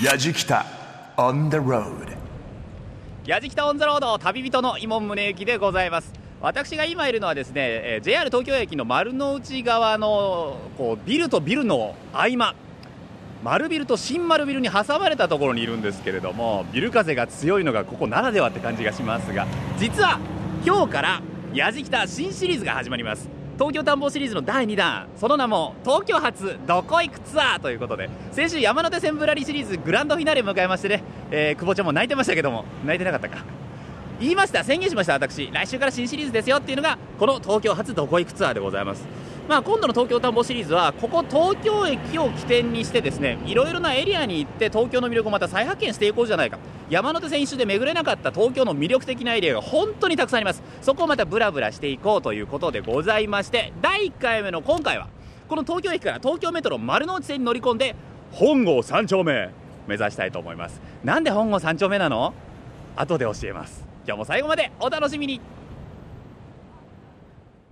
[0.00, 0.64] やじきた
[1.18, 2.16] on the road
[3.26, 6.10] やじきたオンザロード旅人の伊門宗行でございます。
[6.40, 12.54] 私が今いるのはですね、JR 東京駅の丸の内側のこうビルとビルの合間。
[13.44, 19.48] 丸ビルと新丸ビルに挟まれたところにいるんですけれどもビル風が強いのがここならではって感じがしますが
[19.78, 20.20] 実は
[20.64, 21.22] 今日から
[21.52, 23.41] やじきた新シリーズが始まります。
[23.62, 25.06] 東京探訪シリーズの第2弾。
[25.16, 33.44] その名も東京発どこ行くツアーということで先週山手線ぶらりシリーズグランドフィナーレを迎えましてね、えー久保ちゃんも泣いてましたけども泣いてなかったか。
[34.18, 34.64] 言いました。
[34.64, 35.12] 宣言しました。
[35.12, 39.06] 私来週から新シリーズですよっていうのがこの東京発どこ行くツアーでございます。
[39.48, 46.58] まあ今度の東京探訪シリーズはここ東京駅を起点にしてですねいろいろなエリアに行って東京の魅力をまた再発見していこうじゃないか。
[46.88, 50.62] 山手線一周で巡れなかった東京の魅力的なエリアが本当にたくさんあります。
[50.80, 55.08] そこをまたブラブラしていこうということでございまして第1回目の今回は
[55.48, 57.94] この東京駅から東京メトロ丸の内線に乗り込んで
[58.30, 59.50] 本郷三丁目
[59.86, 60.80] 目指したいと思います。
[61.02, 62.34] なんで本郷三丁目なの？
[62.94, 63.84] 後で教えます。
[64.06, 65.40] 今日も最後までお楽しみに。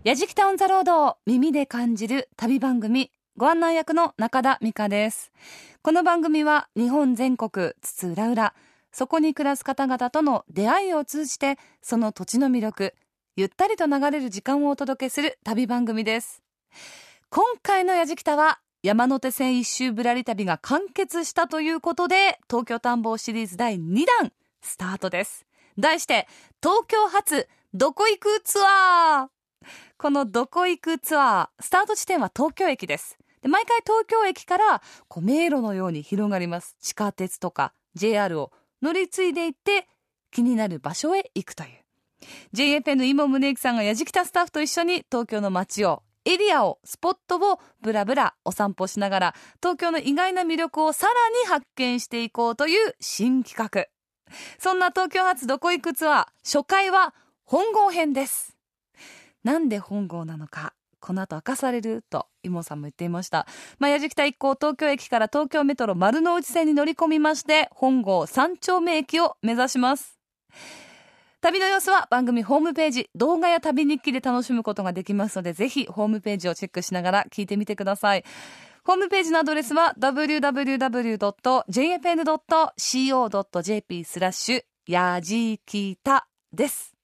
[0.02, 5.30] やじきたオンザロードを耳で感じる旅番組ご案内役の中田美香です。
[5.82, 8.54] この番組は日本全国津々浦々
[8.92, 12.94] そこに暮らす方々との出会いを通じてその土地の魅力
[13.36, 16.42] ゆったりと流れる時間をお届けする旅番組です。
[17.28, 25.44] 今回のやじきたは山手線一周ぶらり旅が完結したということで東京探訪シリーズ第2弾スタートです。
[25.78, 26.26] 題して
[26.62, 29.39] 東京発どこ行くツアー。
[30.00, 33.18] このどこ行くツアー、スタート地点は東京駅です。
[33.42, 36.74] で毎回東京駅からこう迷路のように広がります。
[36.80, 39.86] 地下鉄とか JR を乗り継いでいって
[40.30, 41.68] 気になる場所へ行くという。
[42.54, 51.12] JFN の今宗行さんがやじきたスタッフと一緒に東京の街をエリアを、スポットをブラブラお散歩しながら東京の意外な魅力をさら
[51.42, 53.84] に発見していこうという新企画。
[54.58, 57.12] そんな東京発どこ行くツアー、初回は
[57.44, 58.59] 本郷編です。
[59.44, 63.46] なんで本郷なのかこの後明かされるとイモさんも言っていました。
[63.78, 70.18] まあ、やじきた一行東京駅から東京メトロ丸の内線に乗り込みまして本郷三丁目駅を目指します。
[71.40, 78.24] 旅の様子は番組ホームページ動画や旅日記で楽しむことができますのでぜひホームページをチェックしながら聞いてみてください。
[78.84, 80.44] ホームページのアドレスは www.jfn.co.jp
[84.04, 86.99] スラッシュやじきたです。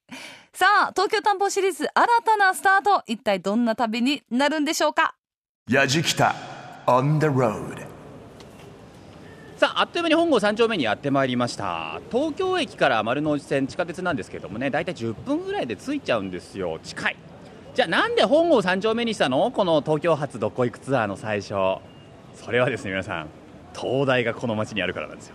[0.58, 3.02] さあ、東京探訪シリーズ新たなスタート。
[3.06, 5.14] 一体どんな旅になるんでしょうか？
[5.70, 6.34] やじきた
[6.86, 7.86] on the road
[9.58, 12.00] さああっという間に本郷三丁目にやってまいりました。
[12.10, 16.80] 東京駅から丸の内線地下鉄なんですけどもね大体10分ぐらいで着いちゃうんですよ。
[16.82, 17.16] 近い。
[17.74, 19.50] じゃあなんで本郷三丁目にしたの？
[19.50, 21.52] この東京発どこ行くツアーの最初。
[22.34, 23.28] それはですね皆さん
[23.78, 25.34] 東大がこの街にあるからなんですよ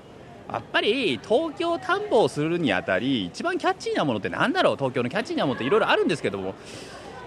[0.50, 4.76] やっぱり東京探訪するにあたり一番キャッチーなものってなんだろう？
[4.76, 6.56] 東京のキャッチーなものっていろいろあるんですけども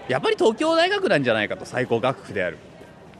[0.07, 2.57] やっぱり東京大学なんじゃないかと最高学府である。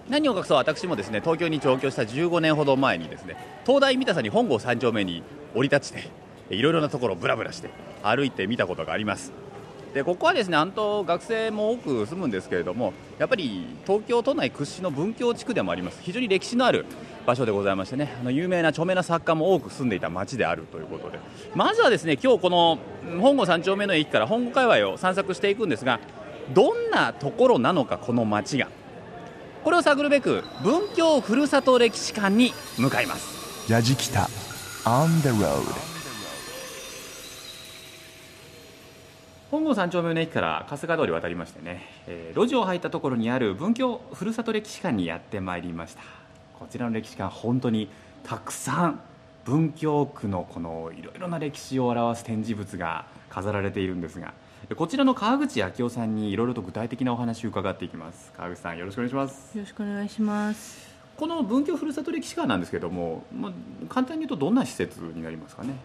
[0.08, 0.58] 何を隠そう？
[0.58, 3.36] 私もですね東京に上京した15年ほど前にですね
[3.66, 5.24] 東大三田さんに本郷三丁目に
[5.56, 6.10] 降り立ちて
[6.52, 7.70] いろいろなところをブラブラして
[8.04, 9.32] 歩いてみたことがあります。
[9.96, 16.02] でここはですね本当学生も多く住むんですけれどもやっぱり東京都内屈指の文教地区でもあります。
[16.04, 16.86] 非常に歴史のある
[17.26, 18.16] 場所でございましてね。
[18.20, 21.20] あの有名な著名な作家も多く住んでいた町であるということで。
[21.56, 22.78] まずはですね今日この
[23.12, 26.00] うん本郷三丁目の駅から本郷界隈を散策していくんですが
[26.54, 28.68] どんなところなのかこの町が。
[29.64, 33.72] これを探るべく文京ふるさと歴史館に向かいます。
[33.72, 34.30] やじきた
[34.86, 35.64] on the road
[39.50, 46.02] 本郷三丁目の駅から春日通り渡りましてね、えー路地を入ったところにある文京ふるさと歴史館にやってまいりました
[46.60, 47.90] こちらの歴史館本当に
[48.24, 49.00] たくさん
[49.44, 54.34] 文京区のこのいろいろな歴史を表す展示物が飾られているんですが
[54.76, 58.34] こちらの川口昭夫さんにいろいろと具体的なお話を伺っていきます。
[58.36, 59.56] 川口さんよろしくお願いします。
[59.56, 60.96] よろしくお願いします。
[61.16, 63.52] この文京ふるさと歴史館なんですけども、まあ、
[63.88, 65.76] 簡単に言うとどんな施設になりますかね？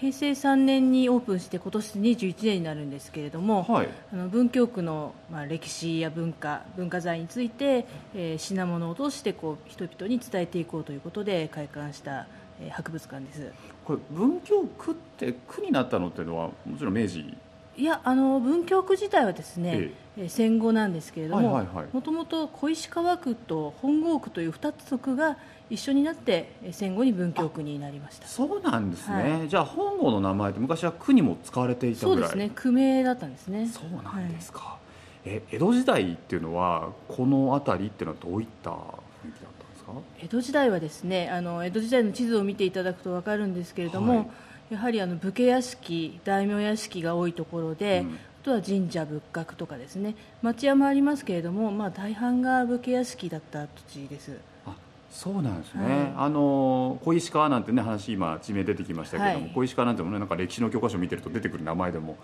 [0.00, 3.88] 平成3年にオープンして今年21年になるんですけれども、はい。
[4.12, 12.26] あの文京区の、まあ、歴史や文化文化財について、えー品物を通してこう人々に伝えていこうということで開館した、
[12.60, 13.52] えー博物館です。
[13.84, 17.36] これ文京区って区になったのっていうのはもちろん明治？
[17.78, 20.22] いやあの文京区自体はですね、ええ。
[20.22, 21.62] ー戦後なんですけれども
[21.92, 25.36] もともと小石川区と本郷区という2つの区が
[25.68, 28.26] 一緒になってえー戦後に文京区になりました。
[28.26, 32.28] そうなんですね、はじゃあ本郷の名前って昔は区にも使われていたぐらい。
[32.28, 32.52] そうですね。
[32.54, 33.66] 区名だったんですね。
[33.66, 34.78] そうなんですか、
[35.24, 39.92] え江戸時代っていうのはこの辺りっていうのはどういった雰囲気だったんですか？
[39.92, 44.26] か江戸時代はですねあの江戸時代の地図を見ていただくと分かるんですけれども、はい。
[44.70, 48.14] やはりあの武家屋敷大名屋敷が多いところで、うん。
[48.14, 50.14] あとは神社仏閣とかですね。
[50.42, 54.38] 町屋もありますけれども、まあ、大半が武家屋敷だった土地です。
[54.64, 54.70] あ
[55.16, 56.12] そうなんですね、はい。
[56.14, 59.52] あの小石川なんてね話今地名出てきましたけども、はい。
[59.54, 62.18] 小石川なんてもねなんか歴史の教科書見てると出てくる名前でも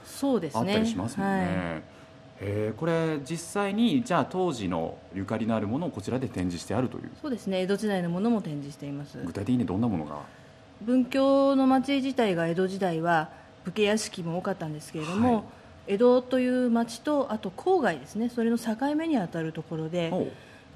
[0.53, 1.35] あったりしますもんね。
[1.35, 1.83] はい。
[2.45, 7.11] へーこれ実際にじゃあ当時のゆかりのあるものをこちらで展示してあるという。
[7.23, 7.63] そうですね。
[7.63, 9.19] 江戸時代のものも展示しています。
[9.25, 10.17] 具体的にどんなものが？
[10.83, 13.31] 文教の町自体が江戸時代は
[13.65, 15.45] 武家屋敷も多かったんですけれども、はい。
[15.87, 18.29] 江戸という町とあと郊外ですね。
[18.29, 20.13] それの境目にあたるところで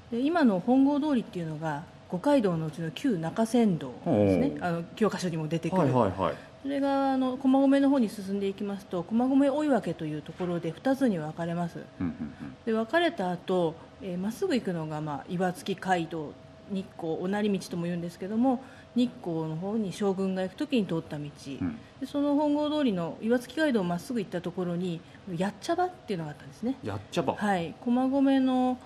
[0.09, 4.57] で今の本郷通りっていうのが五街道のうちの旧中山道ですね。
[4.61, 6.35] あの教科書にも出てくる、はいはいはい。
[6.63, 11.79] それがあの駒込の方に進んでいきますと駒込追分というところで2つに分かれます。
[11.99, 12.33] うんうん
[12.65, 16.33] で分かれた後えーま、っすぐ行くのが、まあ、岩槻街道
[16.69, 18.61] 日光おなり道とも言うんですけども
[18.95, 21.79] 日光の方に将軍が行く時に通った道、うん。
[21.99, 24.99] でその本郷通りの岩槻街道をまっすぐ行ったところに
[25.35, 26.75] やっちゃ場っていうのがあったんですね。
[26.83, 27.73] やっちゃば、はい。
[27.81, 28.77] 駒込の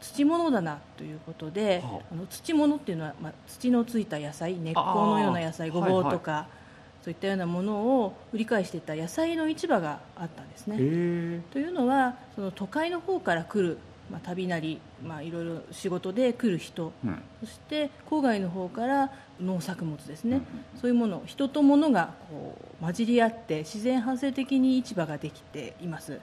[0.00, 2.04] 土物棚ということで、はあ。
[2.12, 6.46] あの土物っていうのは、まあ、土のついた野菜根っこのような野菜ごぼうとか、
[7.06, 10.76] そういったようなものを売り買いしていた野菜の市場があったんですね。
[11.52, 13.78] というのはその都会の方から来る、
[14.10, 17.22] まあ、旅なり、まあ、いろいろ仕事で来る人うん。
[17.40, 20.38] そして郊外の方から農作物ですね、
[20.74, 20.80] うん。
[20.80, 26.18] そういうもの人と物がこう混じり合って自然発生的に市場ができています。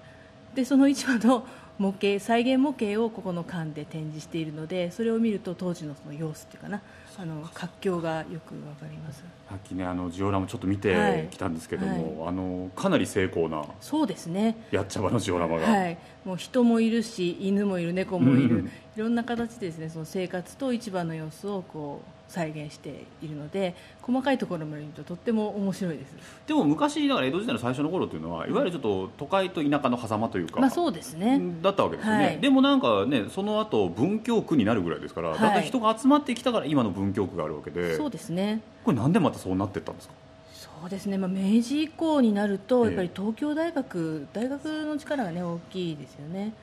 [0.53, 1.47] でその市場の
[1.77, 6.81] 模型再現模型をここの館で展示しているのでそれを見ると当時のその様子っていうかな。
[7.17, 9.23] あの活況がよくわかります。
[9.49, 10.81] さっきねあのジオラマちょっと見はい。
[10.81, 14.57] てきたんですけども、あのかなり精巧なそうですね。
[14.71, 26.13] やっちゃばのジオラマが、はい、もう人もいるし犬もいる猫もいる、うんいろんな形でですねその生活と市場の様子をこう再現しているので細かいところまで見るととっても面白いです。
[26.45, 31.41] でも昔だから江戸時代の最初の頃っていうのはいわゆるちょっと都会と田舎の狭間というか、まあそうですね。
[31.63, 32.39] だったわけですよね、はい。
[32.39, 35.39] でもなんかねその後文京区になるぐらいですから、はい。
[35.39, 38.61] だんだん人が集まってきたから今の文京区があるわけでそうですね。
[38.83, 40.13] これなんでまたそうなっていったんですか？
[40.53, 42.91] そうですね、まあ、明治以降になるとええ。
[42.91, 46.53] やっぱり東京大学大学の力がね大きいですよね。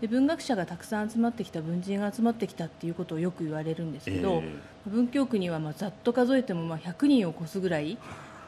[0.00, 4.54] で文学者がたくさん集まってきた文人が集まってきたっていうことをよく言われるんですけど、え
[4.86, 7.98] 文京区にはまあざっと数えてもまあ100人を超すぐらい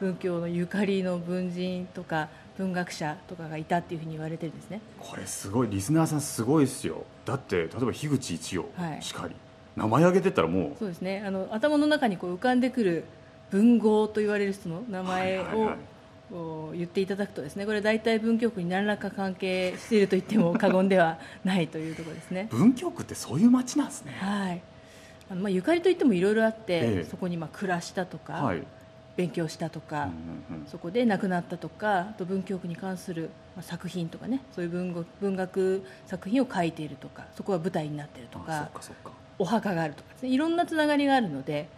[0.01, 4.81] 文教のゆかりの文人とか文学者とかがいたっていうふうに言われてるんですね。
[4.99, 7.05] これすごいリスナーさんすごいですよ。
[7.27, 9.03] だって例えば樋口一葉はい。
[9.03, 9.35] しかり、
[9.77, 11.23] 名前挙げてったらもそうですね。
[11.27, 13.05] あの頭の中にこう浮かんでくる
[13.51, 15.77] 文豪と言われる人の名前を、はいはいはい。
[16.75, 22.49] 言っていただくとですねこれ大体文京区に何らか関係していると言っても過言ではないというところですね。
[22.51, 24.13] う文京区ってそういう街なんですね。
[24.19, 24.63] はい。
[25.31, 27.09] あのまあゆかりといってもいろいろあって、ええ。
[27.11, 28.63] そこにまあ暮らしたとか、はい、
[29.17, 30.67] 勉強したとか、うんうんうん。
[30.67, 40.29] そこで亡くなったとかあと文京区に関するまあ作品とかねそういう文学文学作品を書いているとかそこは舞台になっているとあかそっかそっかお墓があるとかですね。
[40.29, 41.69] いろんなつながりがあるので、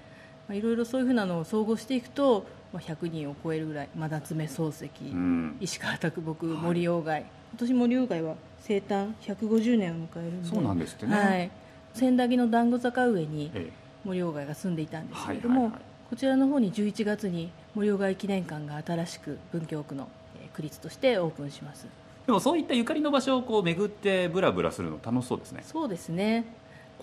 [0.48, 2.44] まあ、いろいろそういうふうなのを総合していくと、
[2.74, 5.56] まあ、100人を超えるぐらい、まあ、夏目漱石、うん。
[5.60, 7.28] 石川啄木森鴎外、今
[7.58, 10.48] 年森鴎外は生誕150年を迎えるんで。
[10.48, 11.16] そうなんですってね。
[11.16, 11.50] はい、
[11.94, 13.70] 千駄木の団子坂上にえ
[14.04, 15.82] 森鴎外が住んでいたんですけれども、はいはいはい。
[16.10, 21.86] こちらの方に11月に森鴎外記念館が新しく文京区のえー区立としてオープンします。
[21.86, 25.62] えでもそういったゆかりの場所をこう巡ってブラブラするの楽しそうですね。
[25.64, 26.44] そうですね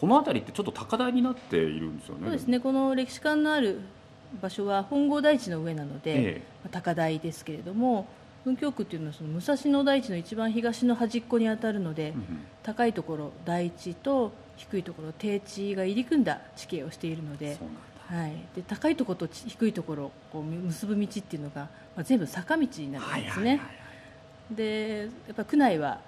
[0.01, 2.21] この辺りってちょっと高台になっているんですよね。
[2.23, 2.59] そうですね。
[2.59, 3.81] この歴史館のある
[4.41, 6.41] 場所は本郷台地の上なので、ええ。
[6.63, 8.07] まあ高台ですけれども
[8.43, 12.25] 文京区っていうのはその武蔵野台地の一番東の端っこに当たるので、うんうん。
[12.63, 17.57] 高いところ台地と低いところ低地が入り組んだ地形をしているので
[18.07, 21.61] はい、で高いところとち低いところをこう結ぶ道っていうのが、
[21.95, 23.61] まあ、全部坂道になるんですね、
[24.51, 26.01] でやっぱ区内は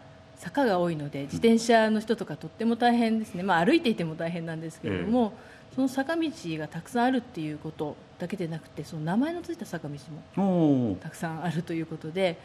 [0.43, 5.31] 坂が多いので自転車の人とかとっても大変ですね、まあ、歩いていても大変なんですけれども、
[5.73, 9.95] その坂道がたくさんあるっていうことだけでなくてその名前のついた坂道
[10.35, 12.37] もたくさんあるということで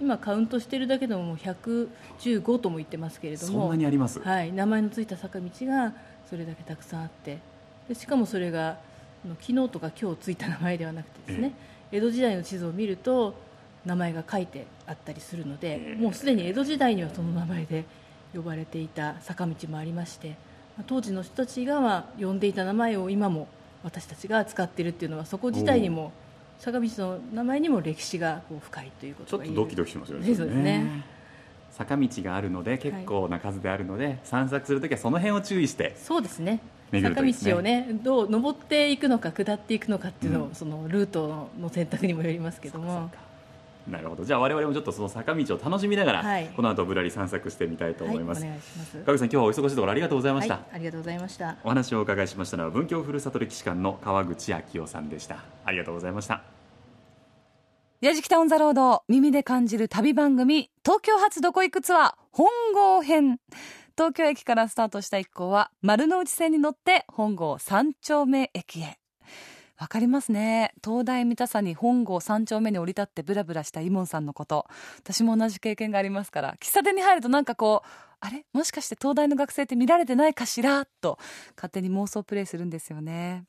[0.00, 5.92] 今カウントしているだけでももう115とも言ってますけれどもそんなにあります、はい、名前のついた坂道が
[6.28, 7.38] それだけたくさんあって
[7.88, 8.78] でしかもそれが
[9.40, 11.52] 昨日とか今日ついた名前ではなくてですね、
[11.92, 13.34] 江戸時代の地図を見ると
[13.84, 17.84] 名前が書いてあったりするので、ええもうすでに江戸時代にはその名前で
[18.34, 20.34] 呼ばれていた坂道もありましてま
[20.80, 23.48] あ当時の人たちがまあ呼んでいた名前を今も
[23.82, 26.12] 私たちが使っているっていうのはそこ自体にも
[26.58, 30.34] 坂道の名前にも歴史がこう深いというこちょっとドキドキしますよね。
[30.34, 31.04] そうですね。
[31.72, 36.60] 坂道があるので結構な数であるので、散策するときはその辺を注意してそうですね。
[36.92, 43.10] 坂道をねどう登っていくのか下っていくのかっていうのを、うんそのルートの選択にもよりますけども
[43.88, 44.24] なるほど。
[44.24, 46.48] じゃあ我々もちょっとその坂道を楽しみながら、はい。
[46.54, 55.44] この後ぶらり散策してみたいと思います、願いさん今日はお忙しいところありがとうございました、はい、ありがとうございましたお話をお伺いしましたのは文京ふるさと歴史館の川口昭夫さんでした。
[55.64, 56.42] ありがとうございました。
[58.00, 63.38] やじきたオンザロード耳で感じる旅番組東京発どこ行くツアー本郷編。
[63.96, 68.99] 東京駅からスタートした一行は丸の内線に乗って本郷三丁目駅へ
[69.80, 70.74] わかりますね。
[70.84, 74.66] 東大三田さに本郷三丁目に降り立ってブラブラしたイモンさんのこと。
[74.98, 76.54] 私も同じ経験がありますから。
[76.60, 77.88] 喫茶店に入るとなんかこう
[78.20, 78.44] あれ？
[78.52, 80.86] もしかして東大の学生って見られてないかしら？
[81.00, 81.18] と
[81.56, 83.44] 勝手に妄想プレイするんですよね。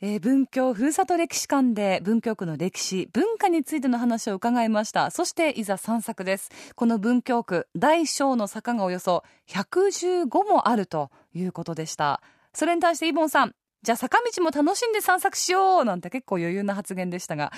[0.00, 5.12] えー文京ふるさと歴史館で文京区の歴史文化についての話を伺いました。
[5.12, 6.50] そしていざ散策です。
[6.74, 12.20] この文京区大小の坂がおよそ115もあるということでした。
[12.52, 13.54] それに対してイボンさん
[13.86, 17.52] じゃあ坂道も楽しんで散策しようなんて結構余裕な発言でしたが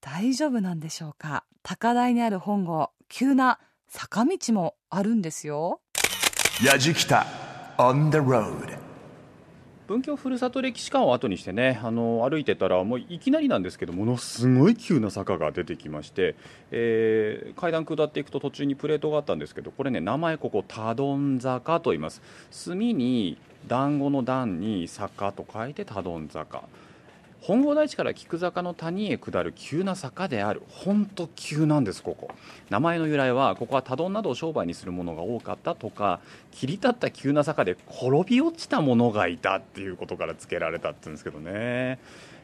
[0.00, 1.44] 大丈夫なんでしょうか？
[1.62, 5.80] 高台にある本郷急な坂道もあるんですよ。
[6.64, 7.26] やじきた
[7.78, 8.76] on the road.
[9.86, 16.34] 文京ふるさと歴史館を後にしてねあの歩いてたらもういきなりなんですけどものすごい急な坂が出てきまして、
[16.72, 22.20] えー階段下っていくと途中にプレートがあったんですけどこれね名前ここ多丼坂と言います。
[22.50, 26.62] 墨に団子の段に坂と書いて多丼坂。
[27.40, 30.62] 本郷台地から菊坂の谷へ下る急な坂である。
[30.68, 32.30] 本当急なんですここ。
[32.70, 36.20] 名前の由来はここは多丼などを商売にするものが多かったとか
[36.52, 41.98] 切り立った急な坂で転び落ちた者がいたっていうことから付けられたって言うんですけどね、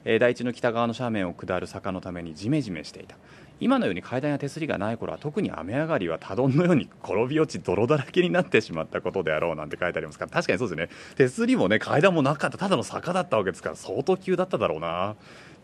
[0.05, 3.17] えー台地の北側の斜面を下る坂のためにジメジメしていた。
[3.61, 10.31] 今のように階段や手すりがない頃は特に雨上がりは多丼のように転び落ち泥だらけになってしまったことであろうなんて書いてありますから。
[10.31, 10.89] 確かにそうですね。
[11.17, 12.59] 手すりもね階段もなかった。
[12.59, 15.17] ただの坂だったわけですから相当急だっただろうな。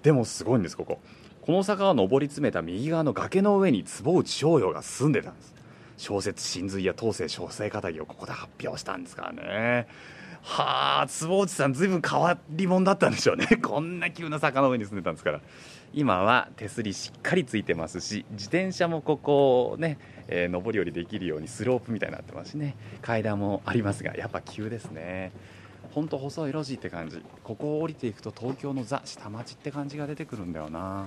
[0.03, 1.01] でもすごいんですここ。
[1.41, 5.55] この坂を登り詰めた右側の崖の上に坪内逍遥が住んでたんです。
[5.97, 9.87] 小説「真髄」や東西小生語りをここで発表したんですからね。
[10.47, 13.47] はあ坪内さんずいぶん変わり者だったんでしょうね。
[13.65, 15.41] こんな急な坂の上に住んでたんですから。
[15.95, 19.97] 今は手すりしっかりついてますし自転車もここね、
[20.27, 22.77] えー上り下りできるようにスロープみたいになってますしね。
[23.01, 25.33] 階段もありますがやっぱ急ですね。
[25.93, 27.23] ほんと細い路地って感じ。
[27.43, 31.07] ここを降りていくと東京のザ下町って感じが出てくるんだよな。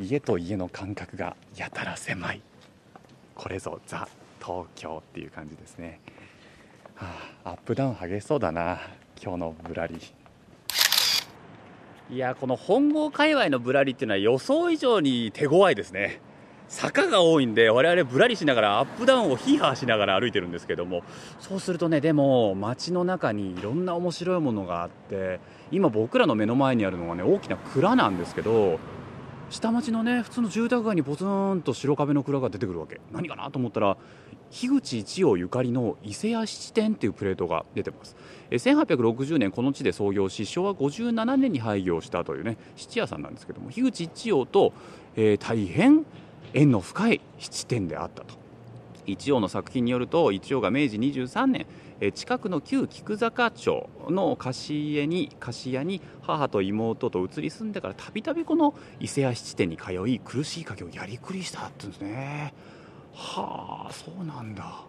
[0.00, 2.42] 家と家の間隔がやたら狭い。
[3.36, 4.08] これぞザ
[4.40, 6.00] 東京っていう感じですね、
[7.44, 8.80] アップダウン激しそうだな。
[9.22, 9.96] 今日のぶらり。
[12.10, 16.20] いやこの本郷界隈のぶらりっていうのは予想以上に手強いですね。
[16.68, 21.02] 坂が多いんで我々ぶらりしながらアップダウンをヒーハーしながら歩いてるんですけども。
[21.40, 25.40] そうするとねでも街の中にいろんな面白いものがあって
[25.70, 28.78] 今僕らの目の前にあるのがね大きな蔵なんですけど
[29.52, 33.00] 下町のね普通の住宅街にポツンと白壁の蔵が出てくるわけ。
[33.12, 33.98] 何かなと思ったら
[34.50, 38.16] 樋口一葉ゆかりの伊勢屋七店っていうプレートが出てます。
[38.50, 44.72] 1860年この地で創業し昭和57年に廃業したというね質屋さんなんですけども樋口一葉と、
[45.16, 46.06] えー大変
[46.54, 48.34] 縁の深い七店であったと。
[49.04, 51.66] 一葉の作品によると一葉が明治23年
[52.14, 62.54] 近くの旧菊坂町の貸し家に貸し屋に母と妹と移り住んでからたびたびこの伊勢屋七店に通い苦しい家業をやりくりしたって言うんですね。
[63.14, 64.84] はあそうなんだ。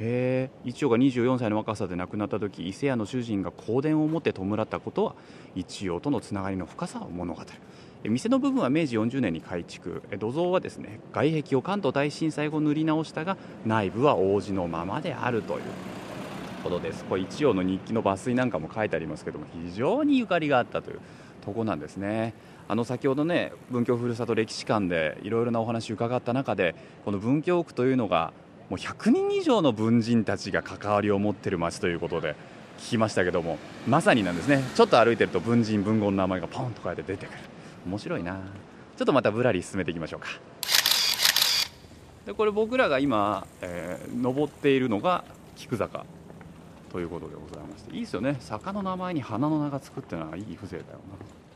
[0.00, 0.50] へえ。
[0.64, 5.14] 一葉が24歳の若さで亡くなった時伊勢屋の主人が香典を持って弔ったことは
[5.54, 7.48] 一葉とのつながりの深さを物語る。
[8.04, 10.02] 店の部分は明治40年に改築。
[10.18, 13.36] 土蔵はですね外壁を関東大震災後塗り直したが
[13.66, 15.62] 内部は王子のままであるという。
[16.62, 17.04] ことです。
[17.04, 21.00] これ一葉の日記の抜粋なんかも書いてありますけども非常にゆかりがあったという
[21.44, 22.34] とこなんですね。
[22.68, 26.74] あの先ほどね文京ふるさと歴史館でいろいろなお話伺った中で
[27.04, 28.32] この文京区というのが
[28.68, 32.36] もう100人以上の文人たちが関わりを持ってる町ということで
[32.78, 34.62] 聞きましたけどもまさになんですね。
[34.74, 37.38] ちょっと歩いてると文人文豪の名前がポンとこうやって出てくる。
[37.86, 38.34] 面白いな。
[38.96, 40.28] ちょっとまたぶらり進めていきましょうか。
[42.26, 45.24] でこれ僕らが今、えー登っているのが
[45.56, 46.04] 菊坂。
[46.90, 48.36] ということでございましていいですよね。
[48.40, 51.48] 坂の名前に花の名がつくっていうのはいい風情だよな。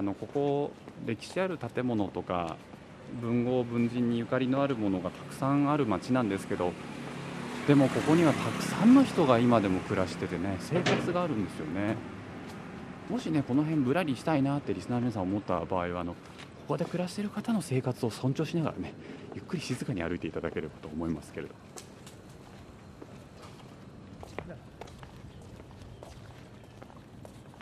[0.00, 0.72] あのここ
[1.04, 2.56] 歴史ある建物とか
[3.20, 6.72] 文豪文人にゆかりのあるものがたくさんある町なんですけど
[7.66, 11.96] でもここにはたくさんの人が今でも暮らしててね生活があるんですよね。
[13.10, 16.14] もしねこの辺ぶらりしたいなってリスナーの皆さん思った場合はあの
[16.70, 18.92] ここで暮らしている方の生活を尊重しながらね
[19.34, 21.54] ゆっくり静かに歩いていただければと思いますけれど。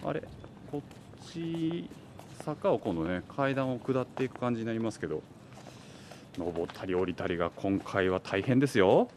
[0.05, 0.23] あれ
[0.71, 1.89] こっち
[2.45, 5.23] 坂を今度ね階段を下っていく感じになりますけど
[6.37, 9.09] 登ったり降りたりが今回は大変ですよ。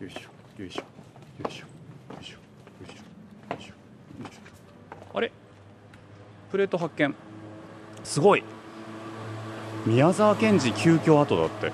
[0.00, 2.40] よいしょよいしょよいしょよいしょよ
[2.88, 5.16] いしょよいしょ。
[5.16, 5.30] あれ
[6.50, 7.29] プレート発見。
[8.10, 8.42] すごい。
[9.86, 11.72] 宮沢賢治急遽後だって、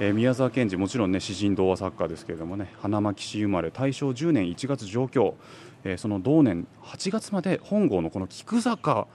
[0.00, 5.34] えー宮沢賢治もちろんね詩人童話作家ですけれどもね花巻市生まれ大正10年1月上京、
[5.84, 9.06] えーその同年8月まで本郷のこの菊坂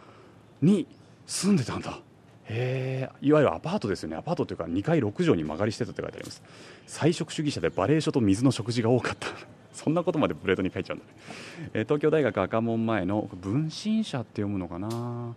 [0.61, 0.85] に
[1.25, 1.99] 住んでたんだ。
[2.45, 4.15] へえいわゆるアパートですよね。
[4.15, 6.43] アパートというか2階6畳に間借りしてたって書いてあります。
[6.85, 9.29] 菜食主義者でバレエ書と水の食事が多かった。
[9.73, 11.11] そんなことまでプレートに書いちゃうんだね、
[11.73, 15.33] えー東京大学赤門前の文心社って読むのかな。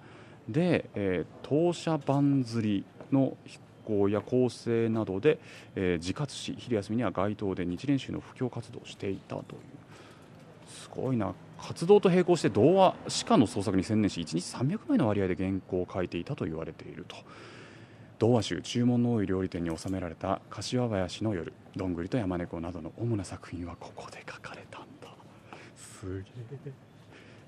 [0.49, 5.39] で、えー当社番釣りの飛行や構成などで、
[5.75, 9.47] えー自活し昼休みには街頭で日蓮宗の布教活動をしていたという
[10.69, 11.35] すごいな。
[11.59, 17.17] 活動と並行して童話詩歌の創作に専念し1日300枚の割合で原稿を書いていたと言われていると。
[18.19, 25.09] 童話集注文の多い料理店に収められた柏林の夜どんぐりと山猫などの主な作品はここで書かれたんだ。
[25.77, 26.29] すげ
[26.67, 26.73] え。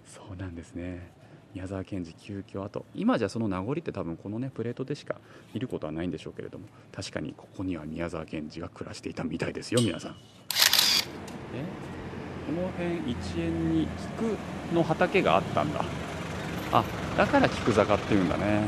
[0.06, 1.10] そうなんですね。
[1.54, 5.16] 宮沢賢治急遽あと今じゃその名残って多分このねプレートでしか
[5.54, 10.12] 見ることはないんでしょうけれども確かにここには宮沢賢治が暮らしていたみたいですよ皆さん。
[10.12, 10.16] こ
[12.52, 15.84] の辺一円に菊の畑があったんだ。
[16.72, 16.84] あ
[17.16, 18.62] だから菊坂っていうんだね。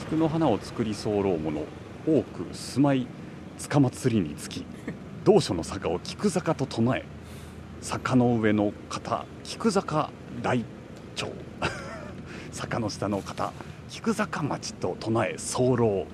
[0.00, 1.66] 菊の花を作り候者
[2.06, 3.06] 多く住まい
[3.58, 4.64] 塚祭りにつき
[5.24, 7.04] 同所の坂を菊坂と唱え
[7.80, 10.10] 坂の上の方菊坂
[10.40, 10.64] 大
[11.14, 11.30] 町
[12.52, 13.52] 坂の下の方
[13.88, 16.06] 菊坂町と唱え候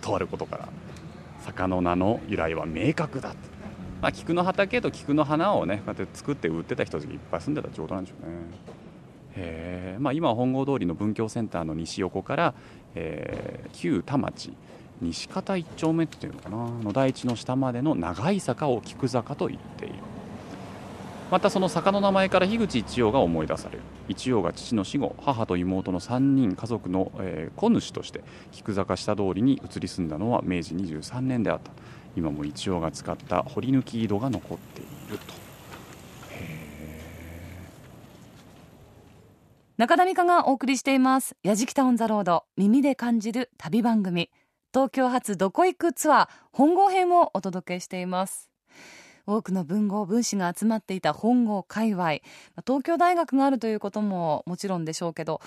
[0.00, 0.68] とあることから
[1.40, 3.34] 坂の名の由来は明確だ
[4.00, 8.36] まあ、菊の畑と菊の花をねこうやって作って売ってた人たちがいっぱい住んでたってことなんでしょうね
[9.36, 12.54] へえ、まあ、今は本郷通りの文教センターの西横から、
[12.94, 14.52] えー旧田町
[15.00, 19.94] 西方一丁目っていうのかなの台地の下までの長い坂を菊坂と言っている。
[21.34, 23.82] またその坂の名前から樋口一葉が思い出される。
[24.06, 31.72] 一葉が父の死後母と妹の3人家族の、えー子主として菊坂下通りに移り住んだのは明治23年であった。
[32.14, 35.24] 今も一葉が使った掘り抜き井戸が残っていると。
[39.76, 42.44] 中田美香がお送りしています「やじきた on the road。
[42.56, 44.30] 耳で感じる旅番組」
[44.72, 48.53] 東京発どこ行くツアー本郷編をお届けしています。
[49.26, 52.18] 多くの文豪文士が集まっていた本郷界隈。
[52.66, 55.40] 東京大学があるということももちろんでしょうけど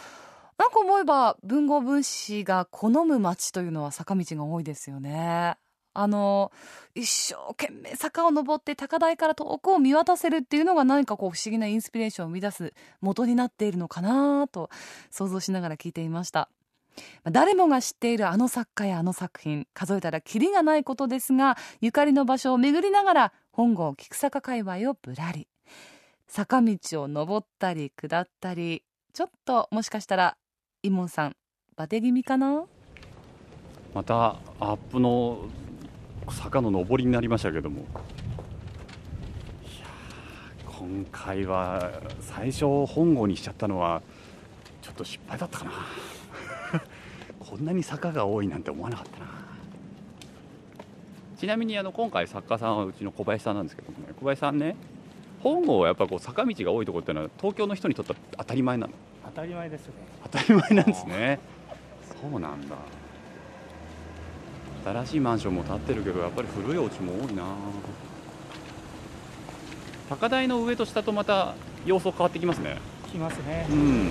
[0.57, 5.57] なんか思えば文豪文士が好む街というのは坂道が多いですよね。
[5.93, 6.51] あの
[6.93, 14.69] 一生懸命坂を登って高台から遠くを見渡せるっていうのが何かこう不思議なインスピレーションを生み出す元になっているのかなと
[15.09, 16.49] 想像しながら聞いていました。
[17.31, 19.67] 誰もが知っているあの作家やあの作品。
[19.73, 25.47] 数えたらキリがないことですがゆかりの場所を巡りながら本郷菊坂界隈をぶらり。
[26.27, 28.83] 坂道を登ったり下ったり。
[29.13, 30.37] ちょっともしかしたら
[30.83, 31.35] イモンさん
[31.75, 32.65] バテ気味かな？
[33.95, 35.47] またアップの
[36.29, 37.79] 坂の上りになりましたけども。
[37.79, 37.87] いや
[40.67, 41.91] 今回は
[42.21, 44.03] 最初本郷にしちゃったのは
[44.83, 45.71] ちょっと失敗だったかな。
[47.43, 49.36] こんなに坂が多いなんて思わなかったな。
[51.37, 54.75] ちなみにあの今回作家さんはうちの小林さんなんですけどもね小林さんね
[55.43, 58.93] 本郷はやっぱこう坂道が多いところっていうのは東京の人にとっては当たり前なの？
[59.25, 59.93] 当たり前ですね。
[60.23, 61.39] 当たり前なんですね。
[62.19, 62.75] そうなんだ。
[64.83, 67.43] 新しいマンションも建ってるけどやっぱり古いお家も多いな。
[70.09, 71.53] 高台の上と下とまた
[71.85, 72.77] 様相変わってきますね。
[73.11, 73.67] 来ますね。
[73.69, 74.09] うん。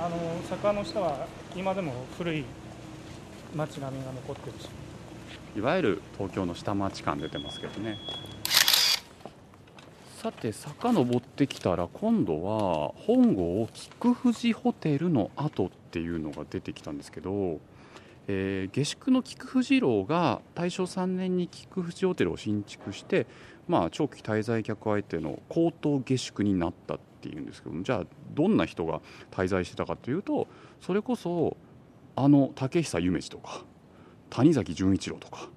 [0.00, 0.16] あの
[0.48, 2.44] 坂の下は今でも古い
[3.54, 4.68] 街並みが残ってるし
[5.56, 7.98] いわゆる東京の下町感出てますけどね。
[10.24, 17.60] さて坂登ってきたら今度は本郷菊富士ホテルの跡っていうのが出てきたんですけど、
[18.26, 23.26] えー下宿の菊富士楼が大正3年に菊富士ホテルを新築して、
[23.68, 30.48] まあ、長期滞在客相手の高等下宿になったっていうんですけどもじゃあどんな人が滞在してたかというと
[30.80, 31.58] それこそ
[32.16, 33.62] あの竹久夢二とか。
[34.34, 35.48] 谷崎潤一郎とか。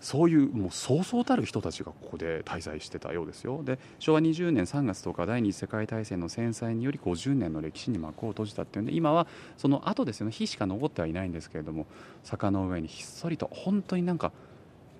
[0.00, 3.62] そういうもうそうそうたる人たちがここで滞在してたようですよ。
[3.62, 9.26] で昭和20年3月10日第二次世界大戦の戦災により50年の歴史に幕を閉じたっていうんで今は
[9.58, 10.32] その後ですよね。
[10.32, 11.86] 火しか残ってはいないんですけれども
[12.24, 14.32] 坂の上にひっそりと本当になんか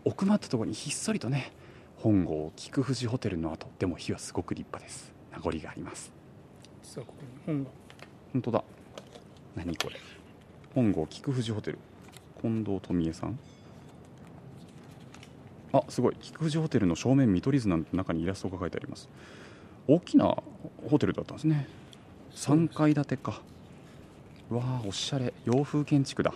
[0.04, 1.52] 奥まったところにひっそりとね
[1.96, 5.14] 本郷菊富士ホテルの後でも火はすごく立派です。
[5.32, 6.12] 名残があります。
[6.82, 7.70] 実はここに本が。
[8.34, 8.64] 本当だ。
[9.56, 9.96] 何これ。
[10.74, 11.78] 本郷菊富士ホテル
[12.40, 13.38] 近藤富江さん？
[15.72, 16.16] あすごい。
[16.20, 19.08] 菊富士ホテルの正面見取り図なんて中にイラストが書いてあります。
[19.86, 20.36] 大きな
[20.88, 21.68] ホテルだったんですね。
[22.34, 23.40] 3階建てか。
[24.50, 25.32] わあおしゃれ。
[25.44, 26.32] 洋風建築だ。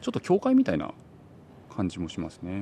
[0.00, 0.92] ちょっと教会みたいな
[1.74, 2.52] 感じもしますね。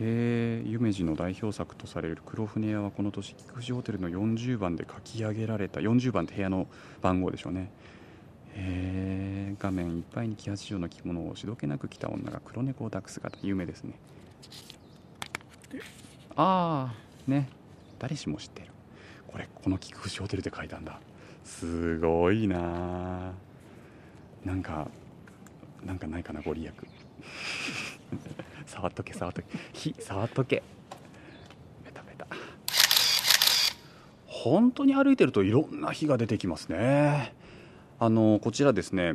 [0.00, 5.80] へえ夢二の代表作とされる黒船屋はこの年菊富士ホテルの40番で書き上げられた。
[5.80, 6.66] 40番って部屋の
[7.02, 7.70] 番号でしょうね。
[8.54, 13.94] へえ画面いっぱいに気八条の着物をしどけなく着た女が黒猫を抱く姿有名ですね。
[16.36, 17.48] ああね。
[17.98, 18.68] 誰しも知ってる。
[19.28, 20.98] これこの菊富士ホテルで書いたんだ。
[21.44, 23.32] すごいな
[24.44, 24.88] なんか
[25.84, 26.72] なんかないかなご利益。
[28.66, 29.48] 触っとけ触っとけ。
[29.72, 30.62] 火触っとけ。
[31.84, 32.26] ペタペタ。
[34.26, 37.34] 本当に歩いてるといろんな火が出てきますね。
[38.04, 39.14] あのこちらですね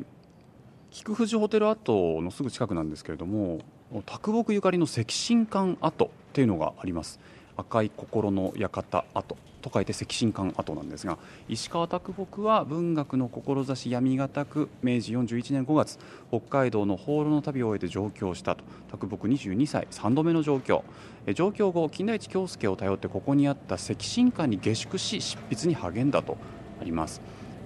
[0.91, 3.59] 菊富士ホテル跡のすぐ近くなんですけれども
[4.05, 7.19] 卓木ゆかりの赤心館跡っていうのがあります。
[7.57, 11.17] 赤い心の館跡と書いて赤心館跡なんですが
[11.49, 18.63] 石川啄木は文学の志闇堅く明治41年5月北海道の放浪の旅を終えて上京したと。
[18.89, 20.85] 啄木22歳3度目の上京。
[21.35, 26.37] 上京後金田一京介を頼ってここにあった赤心館に下宿し執筆に励んだと
[26.79, 27.21] あります。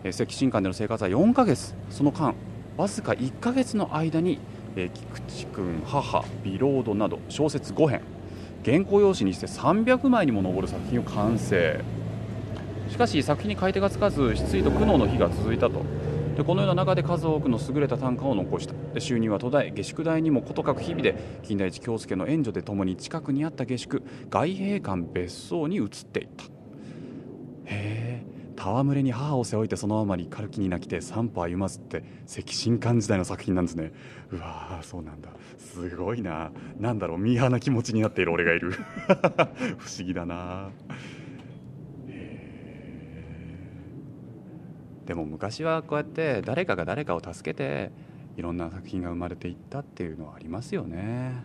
[0.09, 1.75] 赤心館での生活は4ヶ月。
[1.89, 2.33] その間
[2.77, 4.39] わずか1ヶ月の間に
[4.75, 8.01] え菊池君母ビロードなど小説5編。
[8.63, 11.79] 原稿用紙にして300枚にも上る作品を完成。
[12.89, 15.83] しかし作品に買い手がつかず失意と苦悩の日が続いたと。
[16.35, 18.73] でこのような中で数多くの優れた短歌を残した。
[18.93, 26.45] で収入は途絶え下宿代にも事欠く日々で金田一京介の援助でともに近くにあった下宿外兵館別荘に移っていった。
[26.45, 26.49] へ
[27.67, 33.91] え戯れに母を背負いてそのあまり軽きに泣きて三歩歩まずって赤心館時代の作品なんですね。
[34.31, 35.29] うわーそうなんだ。
[35.57, 36.51] すごいな。
[36.79, 38.71] なんだろうミーハーな気持ちになっている俺がいる。
[39.79, 40.69] 不思議だな。
[45.07, 47.91] でも昔はこうやって誰かが誰かを助けて
[48.37, 51.43] いろんな作品が生まれていったっていうのはありますよね。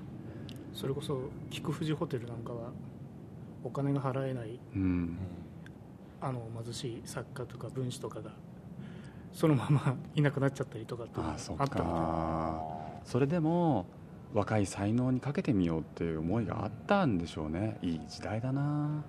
[0.75, 2.71] それこそ菊富士ホテルなんかは
[3.65, 5.17] お金が払えないうん
[6.27, 8.33] あの貧しい作家とか文士とかが
[9.33, 12.63] そのまま いなくなっちゃったりとかっていうのがあっあったのか
[13.05, 13.87] それでも
[14.35, 17.79] 若い才能にかけてみようっていう思いがあったんでしょうね。
[17.81, 19.05] いい時代だな。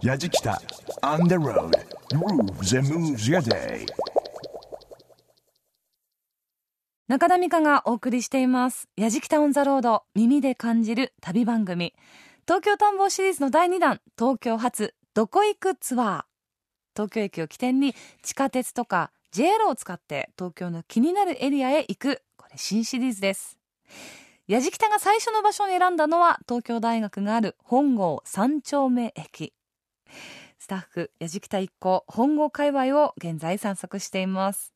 [0.00, 0.56] Yajikita
[1.02, 1.70] on the road.
[2.08, 3.86] Grooves and moves your day.
[7.06, 8.88] 中田美香がお送りしています。
[8.96, 10.04] やじきたオンザロード。
[10.14, 11.94] 耳で感じる旅番組。
[12.46, 16.22] 東京探訪シリーズの第2弾、東京発どこ行くツアー？
[16.94, 22.22] 東京駅を起点に地下鉄とか JR を使って東京の気になるエリアへ行く。
[22.36, 23.58] これ新シリーズです。
[24.46, 29.52] やじきたが最初の場所に選んだのは東京大学がある本郷三丁目駅。
[30.60, 34.72] スタッフ、やじきた一行、本郷界隈を現在散策しています。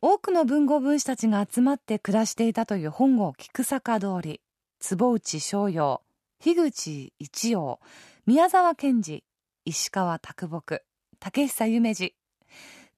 [0.00, 4.40] 多くの文豪文士たちが集まって暮らしていたという本郷菊坂通り、
[4.80, 6.02] 坪内逍遥、
[6.40, 7.78] 樋口一葉、
[8.26, 9.22] 宮沢賢治、
[9.66, 10.82] 石川啄木、
[11.18, 12.14] 竹久夢二。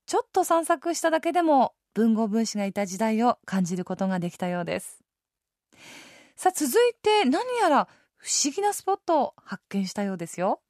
[0.04, 5.04] ちょっと散策しただけでも文豪文士がいた時代を感じることができたようです。
[6.34, 10.60] さあ続いて何やら不思議なスポットを発見したようですよ。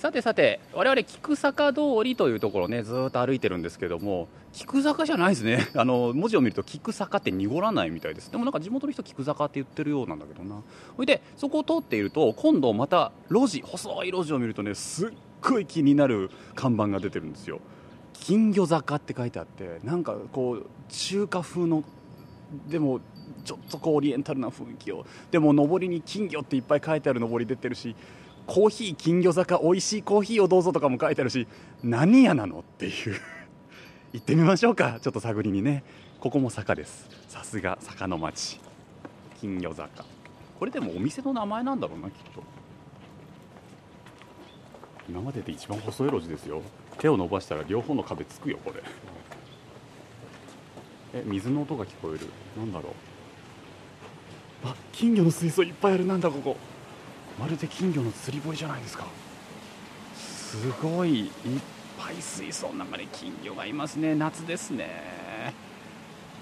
[0.00, 5.68] さてさて我々菊坂通りというところをねずっと歩いてるんですけども菊坂じゃないですね。
[5.76, 8.32] あの文字を見ると菊坂って濁らないみたいです。
[8.32, 10.62] でもなんか地元の人菊坂って言ってるようなんだけどな。
[10.96, 15.10] それでそこを通っていると今度また路地細い路地を見るとねすっ
[15.42, 17.60] ごい気になる看板が出てるんですよ。
[18.14, 21.84] 金魚坂って書いてあってなんかこう中華風の
[22.70, 23.00] でも
[23.44, 25.04] ちょっとこうオリエンタルな雰囲気を。
[25.30, 27.94] でも上りに金魚っていっぱい書いてある上り出てるし
[28.50, 31.46] コーヒー金魚坂美味しいコーヒーをどうぞとかも書いてあるし
[31.84, 33.20] 何屋なのっていう。
[34.12, 34.98] 行ってみましょうか。
[35.00, 35.84] ちょっと探りにね。
[36.18, 37.08] ここも坂です。
[37.28, 38.58] さすが坂の町。
[39.40, 40.04] 金魚坂。
[40.58, 42.42] これでもお店の名前なんだろうなきっと。
[45.08, 46.60] 今までで一番細い路地ですよ。
[46.98, 48.82] 手を伸ばしたら両方の壁つくよこれ。
[51.14, 52.26] え水の音が聞こえる。
[52.58, 52.88] なんだろ
[54.64, 54.68] う。
[54.70, 56.04] あ金魚の水槽いっぱいある。
[56.04, 56.56] なんだここ。
[57.40, 59.06] まるで金魚の釣り堀じゃないですか。
[60.14, 61.30] すごいいっ
[61.98, 64.14] ぱい水槽の中に金魚がいますね。
[64.14, 65.54] 夏ですね。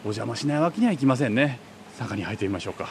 [0.02, 1.60] お邪魔しないわけにはいきませんね。
[2.00, 2.88] 中に入ってみましょうか。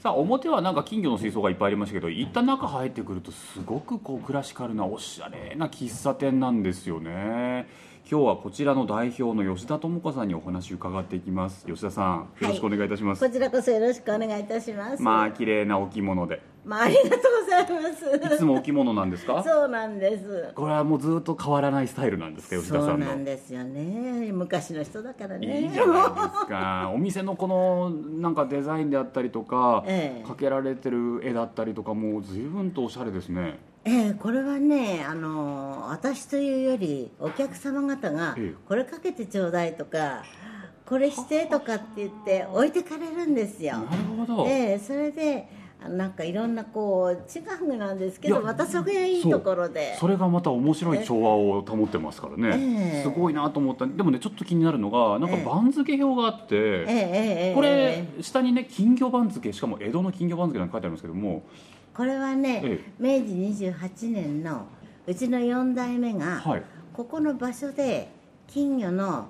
[0.00, 7.66] さあ表はなんか金魚の水槽がいっぱいありましたけど一旦中入ってくるとすごくこうクラシカルなおしゃれな喫茶店なんですよね。
[8.10, 15.02] 今日はこちらの代表の吉田智子さんにお話を伺っていきます吉田さんよろしくお願いいたします、こちらこそよろしくお願いいたします。
[15.02, 17.96] まあ綺麗なお着物でまあ、ありがとうございま
[18.28, 18.34] す。
[18.34, 19.42] いつもお着物なんですか？
[19.46, 20.52] そうなんです。
[20.54, 24.32] これはもうずっと変わらないスタイルなんですか吉田そさのうんなんですよね。
[24.32, 25.62] 昔の人だからね。
[25.62, 26.08] いいじゃないで
[26.40, 38.54] すか お店のこのなんかデザインであったりとか、ええかけられてる絵だったりとかもう随分とおしゃれですねええこれはねあの私というよりお客様方がええ。
[38.66, 40.24] これかけてちょうだいとか
[40.84, 43.78] これしてとかって言って置いてかれるんですよ。
[43.78, 45.48] なるほど、ええそれで
[45.80, 49.96] あなんかいろんなこうちぐはぐなんですけどまたそれがいいところで。
[49.96, 53.02] それがまた面白い調和を保ってますからね、ええ。
[53.02, 53.86] すごいなと思った。
[53.86, 57.54] でもねちょっと気になるのがなんかええ番付表があって、ええええええ。
[57.54, 61.42] これええ下にね金魚番付しかも江戸の金魚番付なんて書いてあるんですけども
[61.98, 64.68] これはね、え明治28年の
[65.04, 66.62] うちの4代目が、はい。
[66.92, 68.08] ここの場所で
[68.46, 69.26] 金魚の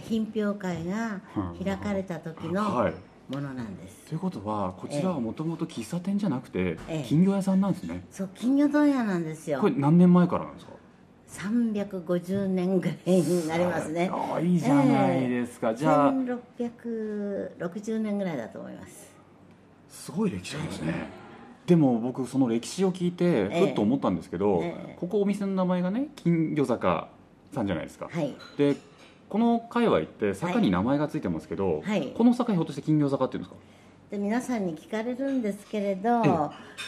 [0.00, 1.20] 品評会が
[1.62, 2.94] 開かれた時のはい。
[3.28, 7.04] ものなんです、ということはこちらはもともと喫茶店じゃなくてええ。
[7.06, 9.60] 金魚屋さんなんですね、そう金魚問屋なんですよ。
[9.60, 10.72] これ何年前からなんですか
[11.46, 14.10] ？350年ぐらいになりますね。
[14.12, 16.12] ああいいじゃないですか、じゃあ。
[16.12, 19.14] 1660年ぐらいだと思います。
[19.88, 21.17] すごい歴史ありますね
[21.68, 23.66] でも僕その歴史を聞いてええ。
[23.66, 24.96] ふっと思ったんですけど、ええ。
[24.98, 27.08] ここお店の名前がね金魚坂
[27.52, 28.34] さんじゃないですか、はい。
[28.56, 28.76] で
[29.28, 32.14] この界隈って坂に名前がついてますけど、はい。
[32.16, 33.60] この坂ひょっとして金魚坂っていうんですか？
[34.10, 36.22] で皆さんに聞かれるんですけれど、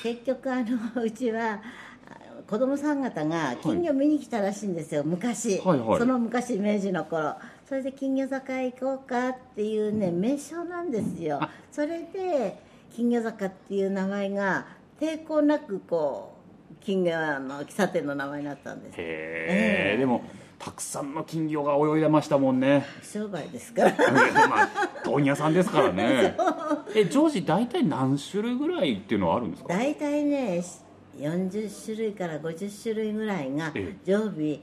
[0.02, 1.60] 結局あの うちは
[2.08, 5.98] あ子供さん方が金魚見に来たらしいんですよ、昔、はいはい。
[5.98, 7.34] その昔明治の頃。
[7.68, 11.38] それで金魚坂へ行こうかっていうね名称なんですよ。
[11.42, 11.50] あ。
[11.70, 14.66] それで金魚坂っていう名前が
[15.00, 16.34] 抵抗なくこ
[16.72, 18.94] う金魚の喫茶店の名前になったんです。
[19.00, 19.98] へえええ。
[19.98, 20.22] でも
[20.58, 22.84] たくさんの金魚が泳いでましたもんね。
[23.02, 23.94] 商売ですから。
[24.48, 24.68] まあ
[25.04, 26.36] 問屋さんですからね。
[26.94, 29.68] え常時大体何種類ぐらいっていうのはあるんですか？
[29.74, 30.62] 大体ね
[31.18, 34.60] 40種類から50種類ぐらいがえ常備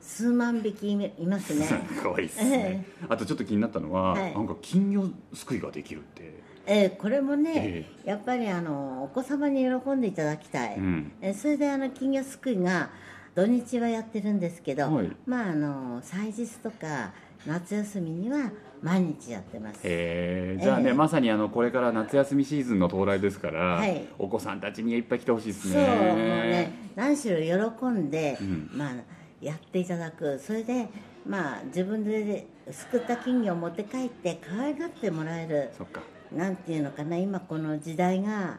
[0.00, 1.64] 数万匹いますね。
[1.94, 4.34] すごいですね、あとちょっと気になったのは、はい。
[4.34, 11.12] なんか金魚すくいができるってえーこれもね、えやっぱりあのお子様に喜んでいただきたい、うん。
[11.20, 12.90] えーそれであの金魚すくいが
[13.34, 15.10] 土日はやってるんですけど、はい。
[15.26, 17.12] まああの祭日とか
[17.46, 18.50] 夏休みには
[18.82, 19.80] 毎日やってます。
[19.82, 20.58] へえ。
[20.60, 24.06] じゃあね、ええまさにあのこれから夏休みシーズンの到来ですから、はい。
[24.18, 28.70] お子さんたちにいっぱい来てほしいですそうねもうね何しろ喜んで、うん。
[28.72, 28.92] まあ、
[29.40, 30.38] やっていただく。
[30.38, 30.88] それで
[31.26, 35.70] まあ自分ですくった金魚を持って帰って可愛がってもらえる。
[35.76, 36.00] そっか
[36.36, 38.58] なんていうのかな今この時代が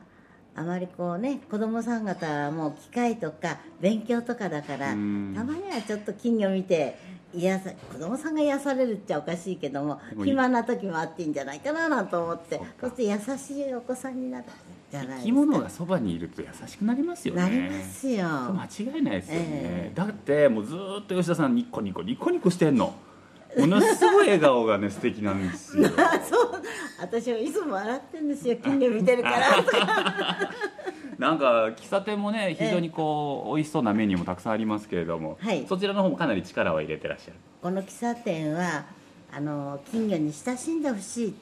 [0.56, 5.34] あまりこうね子供さん方はもう機械とか勉強とかだからたうん。
[5.34, 6.98] まにはちょっと金魚見て
[7.34, 14.46] 癒さ子供さんが癒されるっちゃおかしいけども暇な時もあっていいんじゃないかななんと思ってそして優しいお子さんになる
[14.92, 15.22] じゃないですか。
[15.22, 17.42] 生き物がそばにいると優しくなりますよね。
[17.42, 18.28] なりますよ。
[18.28, 19.96] 間違いないですよね、ええ。
[19.96, 22.94] だってもうずーっと吉田さんニッコニコニコニコしてんの
[23.58, 25.90] ものすごい笑顔がね素敵なんですよ。
[26.30, 26.62] そう。
[27.00, 28.58] 私はいつも笑ってるんですよ。
[28.58, 29.40] 金魚見てるから。
[31.20, 35.66] なんか喫茶店もね非常にこう美味しそうなメニューもたくさんありますけれども、はい。
[35.68, 37.34] そちらの方もかなり力を入れてらっしゃる。
[37.62, 38.86] この喫茶店は
[39.32, 41.36] あの金魚に親しんでほしい。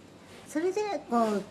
[0.47, 1.43] それでこう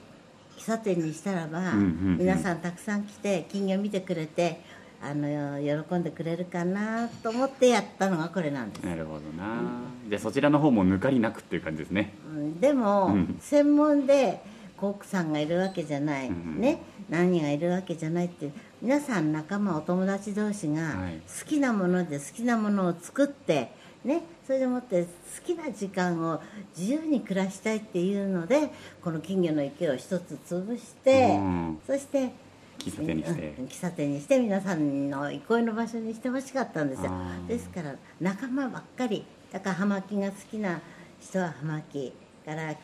[0.58, 4.60] 喫茶店にしたらば、皆さんたくさん来て金魚見てくれて
[5.02, 9.62] あの喜んでくれるかなと思ってやったのがこれなんです、なるほどな、
[10.08, 12.12] じゃあそちらの方も抜かりなくっていう感じですね。
[12.34, 13.38] うんでも、うん。
[13.40, 14.42] 専門で
[14.76, 16.60] コックさんがいるわけじゃない、うん。
[16.60, 18.50] ね何がいるわけじゃないって
[18.82, 21.20] 皆さん仲間お友達同士がはい。
[21.40, 23.72] 好きなもので好きなものを作って
[24.04, 25.08] ねそれでもって好
[25.44, 26.40] きな時間を
[26.76, 28.70] 自由に暮らしたいっていうので
[29.02, 31.78] この金魚の池を一つ潰して、うん。
[31.86, 32.32] そして
[32.80, 33.54] 喫茶店にして。
[33.58, 37.12] うん喫茶店にして皆さんの憩いの場所にしてほしかったんですよ。
[37.46, 40.80] ですから仲間ばっかりだから葉巻が好きな
[41.20, 42.12] 人は葉巻
[42.44, 42.78] からき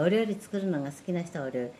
[0.00, 1.70] お料理作るのが好きな人はお料理。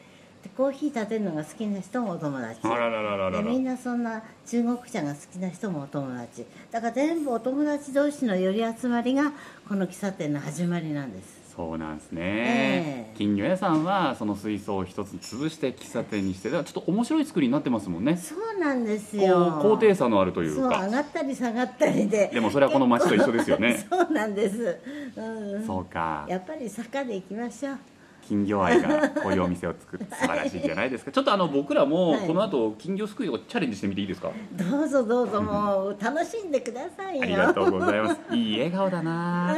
[0.43, 2.61] でコーヒー立てるのが好きな人もお友達。
[2.63, 6.45] でみんなそんな中国茶が好きな人もお友達。
[6.71, 9.33] だから全部お友達同士の寄り集まりが
[9.69, 13.15] この喫茶店の始まりなんですそうなんですね、ええ。
[13.17, 18.17] 金魚屋さんはその水槽を一つ潰して喫茶店にしてちょっと面白い作りになってますもんね。
[18.17, 19.59] そうなんですこよ。
[19.59, 22.31] う高低差のあるというそう上かがったり下がったりで。
[22.33, 23.85] でもそれはこの町と一緒ですよね。
[23.91, 24.79] そうなんです、
[25.15, 25.21] う
[25.59, 26.25] ん、そうか。
[26.27, 27.79] やっぱり坂で行きましょう
[28.27, 31.13] 金魚愛がこういうお店を作って素晴らしいんじゃないですか？
[31.13, 32.27] ちょっとあの僕らもはい。
[32.27, 34.31] この後金魚すくいをチャレンジしてみていいですか？
[34.53, 37.23] どうぞどうぞもう楽しんでくださいよ。
[37.23, 38.21] ありがとうございます。
[38.35, 39.55] いい笑顔だな。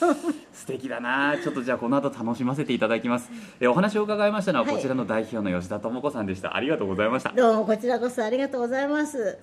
[0.52, 1.36] 素敵だな。
[1.42, 3.30] ちょっとじゃあこの後楽しませていただきます。
[3.60, 4.74] えお話を伺いましたのははい。
[4.76, 6.56] こちらの代表の吉田智子さんでした。
[6.56, 7.30] ありがとうございました。
[7.32, 9.38] どうもこちらこそありがとうございます。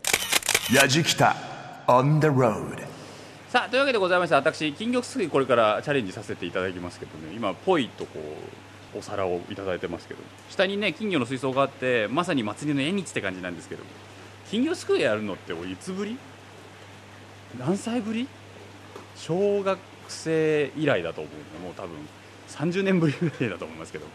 [0.73, 1.35] やじきた
[1.87, 2.90] on the road
[3.51, 8.17] さあというわけでございまして私金魚すくいこれからチャレンジさせていただきますけどね今ポイとこ
[8.95, 10.21] うお皿をいただいてますけど。
[10.49, 13.83] 下にね金魚の水槽があってまさに祭りの縁日って感じなんですけど
[14.49, 16.17] 金魚すくいやるのっていつぶり？
[17.59, 18.25] 何歳ぶり？
[19.17, 21.97] 小学生以来だと思うんでもう多分
[22.47, 24.05] 30年ぶりぐらいだと思いますけど。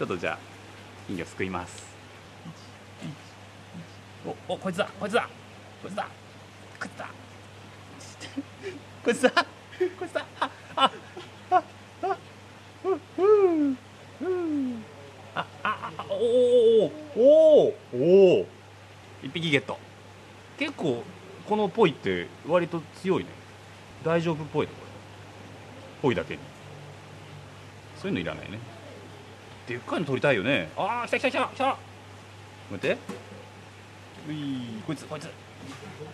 [0.00, 0.38] ちょっとじゃあ
[1.06, 1.84] 金魚すくいます。
[4.48, 5.28] おおこいつだこいつだ
[5.80, 6.08] こいつだ
[6.80, 7.06] こいつだ
[9.04, 10.90] こいつだこいつだああ
[11.50, 11.62] あ
[12.02, 12.16] あ
[13.18, 13.78] うん
[14.20, 14.84] うん
[15.34, 17.20] あああおおお
[17.66, 18.46] おおお。
[19.22, 19.78] 一匹ゲット。
[20.58, 21.02] 結構
[21.48, 23.30] このポイって割と強いね。
[24.04, 24.90] 大丈夫っぽいねこれ。
[26.02, 26.40] ポイだけに。
[27.96, 28.58] そういうのいらないね。
[29.66, 30.70] でっかいの取りたいよね。
[30.76, 31.76] ああ来た来た来た来た。
[32.70, 32.96] 待って。
[34.28, 35.28] ういこいつこいつ。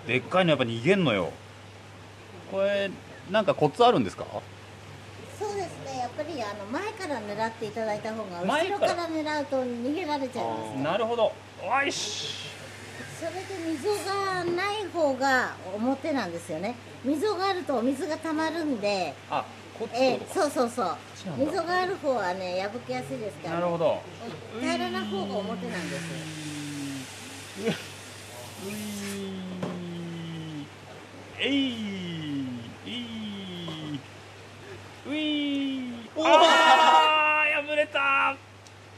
[0.06, 1.32] でっかいのやっぱ逃げんのよ。
[2.50, 2.90] これ
[3.30, 4.24] なんかコツあるんですか？
[5.38, 5.98] そうですね。
[6.00, 11.32] やっぱりあの前から狙っていただいた方が後ろからら狙うと逃げられちゃいますなるほど。
[11.62, 12.50] おいし
[13.18, 13.38] それで
[13.70, 16.74] 溝がない方が表なんですよね。
[17.04, 19.14] 溝があるとお水が溜まるんで。
[19.30, 19.44] あ
[19.78, 20.96] こっちえそうそうそう。
[21.38, 24.02] 溝がある方はね破けやすいですからなるほど。
[24.60, 26.02] 平らな方が表なんです
[27.62, 27.74] よ。
[28.66, 28.74] うい
[31.42, 31.52] えい
[32.86, 34.00] えい
[35.10, 35.82] うい
[36.16, 38.36] あー破れた。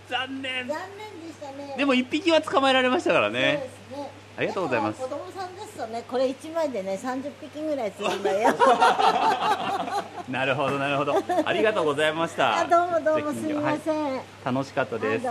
[0.08, 0.68] 残念。
[0.68, 1.74] 残念でしたね。
[1.76, 4.10] でも一匹は捕まえられましたからそうねですね。
[4.36, 5.00] ありがとうございます。
[5.00, 6.04] 子供さんですとね。
[6.08, 8.54] これ1枚でね30匹ぐらい釣るんだよ。
[10.30, 11.14] なるほどなるほど。
[11.44, 12.58] ありがとうございました。
[12.60, 15.26] あどうもどうもすみません、はい楽しかったです。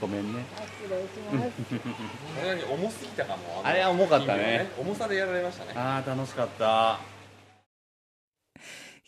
[0.00, 0.44] ごめんね。
[0.82, 1.42] 失礼しま
[2.58, 2.64] す。
[2.72, 3.62] 重すぎたかも。
[3.62, 4.70] のあれは重かったね。
[4.76, 5.72] 金魚重さでやられましたね。
[5.74, 6.98] あー楽しかった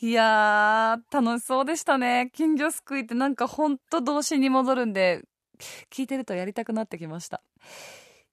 [0.03, 2.31] いやー、楽しそうでしたね。
[2.33, 5.23] 金魚すくいってなんかほんと童心に戻るんで、
[5.93, 7.43] 聞いてるとやりたくなってきました。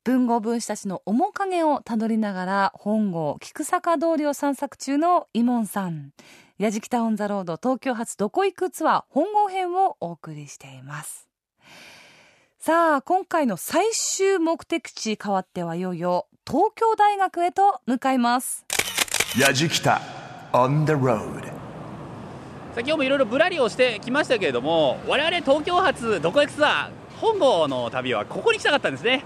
[0.06, 6.12] 文豪分子たちの面影をたどりながら本郷菊坂通りを散策中のイモンさん。
[6.58, 11.28] やじきたオンザロード東京発どこ行くツアー本郷編をお送りしています。
[12.60, 18.66] さあ、今回の最終目的地変わってはいよいよ東京大学へと向かいます。
[19.38, 20.00] やじきた
[20.54, 21.57] on the road
[22.78, 29.24] さあ今日もいろいろぶらりをしてきましたけれども我々東京発どこ行くツアー本郷の旅はここに来たかったんですね。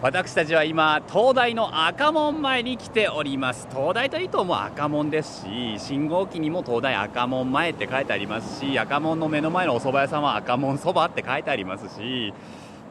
[0.00, 3.66] 私たちは今東大の赤門前に来ております。
[3.72, 12.32] 東大というとも赤門ですし信号機にも東大赤門前って書いてありますし赤門の目の前のお蕎麦屋さんは赤門そばって書いてありますし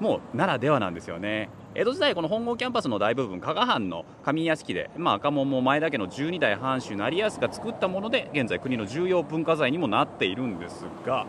[0.01, 1.47] もうならではなんですよね。
[1.73, 11.25] 江戸時代この本郷キャンパスの大部分加賀藩の上屋敷で、まあ、赤門も前田家の12代藩主成安が作ったもので現在国の重要文化財にもなっているんですが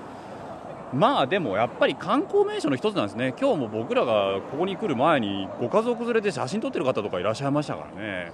[0.93, 3.35] まあでもやっぱり観光名所の一つなんですね。
[3.41, 8.33] 今日も僕らがここに来る前にご家族連れで写真撮ってる方とかいらっしゃいましたからね。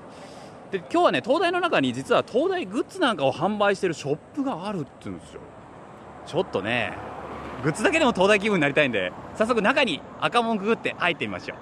[0.73, 5.41] で今日はね東大の中に実は東大グッズなんかを販売してるショップがあるって言うんですよ。
[6.27, 6.95] ちょっとね
[7.63, 11.59] グッズだけでも東大気分になりたいんで早速中に赤門くぐって入ってみましょう。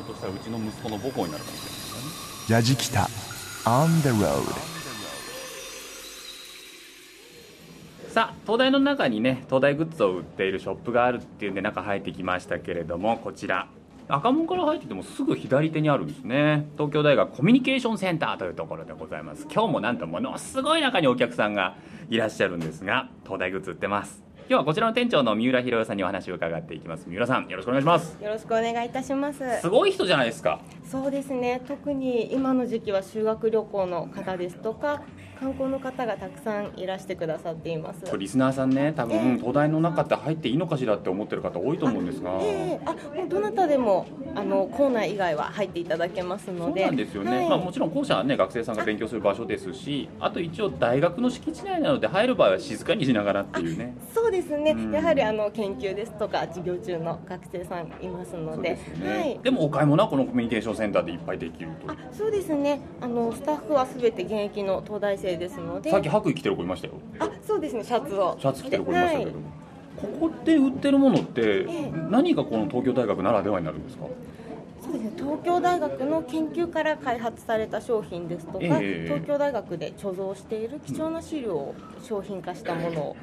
[0.00, 3.08] ょっとしたらうちの息子の母校になるかもしれないですねやじきた
[3.64, 4.70] on the road
[8.10, 13.68] さあ東大の中にね東大グッズを売っているショップがあるっていうんで中入ってきましたけれどもこちら。
[14.12, 16.66] 赤門から入っててもすぐ左手にあるんですね。
[16.72, 19.46] 東京大学コミュニケーションセンターというところでございます。
[19.52, 21.76] 今日もなんとものすごい中にお客さんが
[22.08, 24.29] いらっしゃるんですが東大グッズ売ってます。
[24.50, 29.38] 今日はこちらの店長の三浦博代さんにお話を伺っていきます三浦さんよろしくお願いしますよろしくお願いいたします。
[29.60, 31.62] すごい人じゃないですかそうですね。
[31.68, 35.04] 特に今の時期は修学旅行の方ですとか、
[35.40, 38.04] 観光の方がたくさんいらしてくださっています。
[38.18, 39.38] リスナーさんね多分、ええ。
[39.38, 47.48] 東大の中って入っていいのかしらって思ってる方多いと思うんですが、ええあもうどなたでもあの校内以外は入っていただけますそうのでなんですよね、はい。
[47.48, 53.94] まあ、もちろん校舎はね学生さんが勉強する場所ですしあと一応大学の敷地内なので入る場合は静かにしながらっていうね。
[54.14, 54.92] そうですね、うん。
[54.92, 58.76] やはりあの研究ですとか授業中の学生さんいますので。
[58.76, 59.40] そうでね、はい。
[59.42, 62.80] でもお買い物はこのコミュニケーションセンターでいっぱいできるとあそうですね。
[63.00, 65.90] あのスタッフはすべて現役の東大生ですので。
[65.90, 66.94] さっき白衣着てる子いましたよ。
[67.18, 68.36] あそうですねシャツを。
[68.40, 69.42] シャツ着てる子いましたけど、はい。
[69.96, 71.92] ここで売ってるものってええ。
[72.10, 74.04] 何がこの東京大学ならではになるんですか？
[74.82, 79.04] そうですね東京大学の研究から開発された商品ですとか、ええ。
[79.06, 83.16] 東京大学で貯蔵している貴重な資料を商品化したものを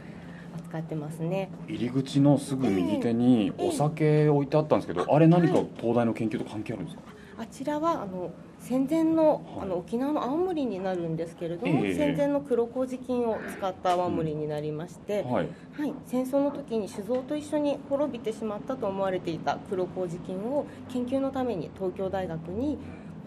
[0.58, 1.50] 扱ってますね。
[1.68, 3.68] 入り口のすぐ右手にええ。
[3.70, 7.04] お酒置いてあったんですけど、あれ何か東大の研究と関係あるんですか、
[7.40, 8.32] あちらはあの
[8.68, 11.96] 戦前のはいあの沖縄の青森になるんですけれども、ええ。
[11.96, 15.48] 戦前の黒麹菌を使った泡盛になりまして、はい。
[15.72, 22.78] はい、戦争の時に酒造と一緒に滅びてしまったと思われていた黒麹菌を研究のために東京大学に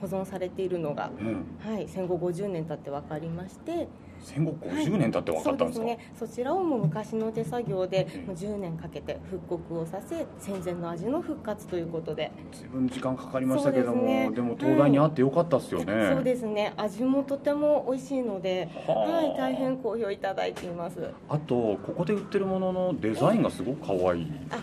[0.02, 3.88] 保存されているのが、うん、はい、戦後50年経って分かりまして
[4.22, 6.14] 戦後50年経って分かったんですか、そうですね。
[6.18, 14.40] そちらをもう昔の手作業でもう10年かけて復刻をさせ戦前の味の復活ということで、自分時間かかりましたけどもで,、ね。
[14.40, 16.72] も東大にあってよかったですよね、そうですね。
[16.76, 19.10] 味もとても美味しいので、はあ。
[19.10, 21.12] はい、大変好評いただいています。
[21.28, 24.32] あとここで売ってるもののデザインがすごく可愛い。
[24.50, 24.58] あ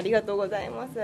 [0.00, 0.98] りがとうございます。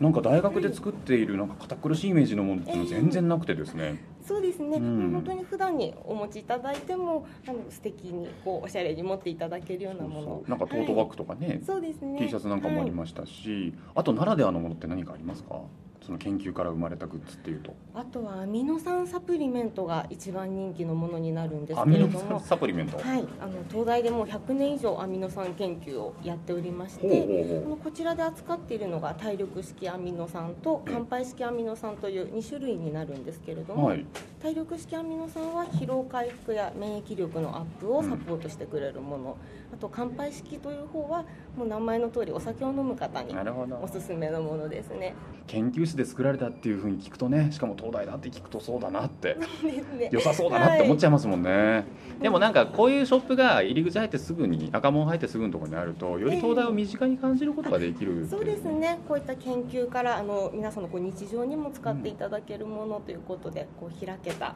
[0.00, 5.12] なんか大学で作っているなんか堅苦しいイメージのものっていうの全然なくてですね、そうですね、うん。
[5.12, 10.42] 本当に普段にお持ちいただいてもあの素敵にこうおしゃれに持っていただけるようなもの。
[10.48, 12.18] なんかトートバッグとかね、そうですね。
[12.18, 15.60] T シャツなんかもありましたし、あとならではのものって何かありますか？
[16.04, 17.74] その研究から生まれたグッズっていうと。
[17.94, 22.40] あとはアミノ酸サプリメントが一番人気のものになるんですアけれども。
[22.40, 34.04] サプリメント、はい、あの東大でもう100年以上アミノ酸研究をやっておりましてこちらで扱っているのが体力式アミノ酸と乾杯式アミノ酸という2種類になるんですけれども、はい
[34.42, 39.36] 体力式アミノ酸は疲労回復や免疫力のアップをサポートしてくれるもの、
[39.74, 41.26] あと乾杯式という方は
[41.58, 43.34] もう名前の通りお酒を飲む方に
[43.82, 45.14] おすすめのものですね。
[45.46, 49.36] 研究室で作られたっていうふうに聞くとねしかも東大だって聞くとそうだなって。
[49.36, 50.08] ね。
[50.10, 51.84] 良さそうだなって思っちゃいますもんね、
[52.22, 59.00] でもなんかこういうショップが入り口入ってすぐに赤門入ってすぐのところにあるとより東大を身近に感じることができるっていそうですね。
[59.06, 64.54] こういった研究からあの皆さんのこう日常にも使っていただけるものということで、こう開けた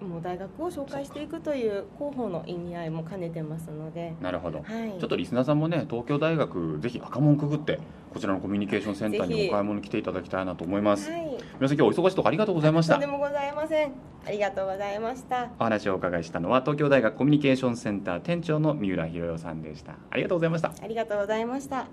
[0.00, 7.80] もう大学を紹介していくという広報の意味合いも兼ねてますので、なるほど、はい、ちょっとリスナーさんもね東京大学ぜひ赤門くぐって
[8.12, 11.22] こちらのコミュニケーションセンターにお買い物に来ていただきたいなと思います、はい、
[11.58, 12.94] 皆さん今日お忙しいところありがとうございました。
[12.94, 13.92] とんでもございません。
[14.26, 15.50] ありがとうございました。
[15.58, 19.94] お話をお伺いしたのは東京大学コミュニケーションセンター店長の三浦博代さんでした。
[20.10, 20.74] ありがとうございました。
[20.82, 21.86] ありがとうございました。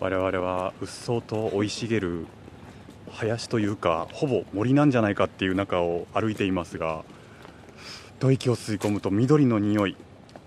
[0.00, 2.26] 我々はうっそうと生い茂る
[3.14, 7.04] 林というかほぼ森なんじゃないかっていう中を歩いていますが
[8.20, 9.96] 吐息を吸い込むと緑の匂い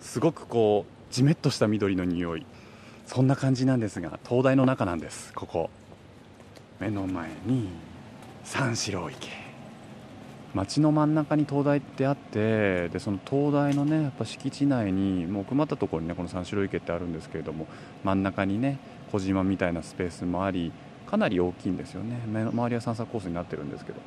[0.01, 2.45] すごくこうじめっとした緑の匂い
[3.05, 5.69] そんな感じなんですが灯台の中なんですここ。
[6.79, 7.69] 目の前に
[8.43, 9.29] 三四郎池。
[10.53, 17.67] 街の真ん中に灯台ってあってでその灯台のねやっぱ敷地内にもう奥まったところにねこの三四郎池ってあるんですけれども
[18.03, 18.79] 真ん中にね
[19.11, 20.71] 小島みたいなスペースもあり
[21.09, 22.19] かなり大きいんですよね。
[22.27, 23.99] 周りは散策コースになってるんですけど。